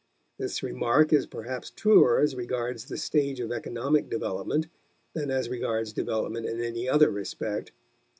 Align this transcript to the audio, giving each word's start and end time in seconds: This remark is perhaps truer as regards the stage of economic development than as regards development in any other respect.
This 0.39 0.63
remark 0.63 1.13
is 1.13 1.27
perhaps 1.27 1.69
truer 1.69 2.19
as 2.19 2.35
regards 2.35 2.85
the 2.85 2.97
stage 2.97 3.39
of 3.39 3.51
economic 3.51 4.09
development 4.09 4.65
than 5.13 5.29
as 5.29 5.47
regards 5.47 5.93
development 5.93 6.47
in 6.47 6.59
any 6.59 6.89
other 6.89 7.11
respect. 7.11 7.71